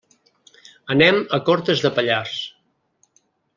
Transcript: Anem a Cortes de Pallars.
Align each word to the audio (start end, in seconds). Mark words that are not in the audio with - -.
Anem 0.95 1.19
a 1.37 1.41
Cortes 1.51 1.85
de 1.85 1.93
Pallars. 1.99 2.35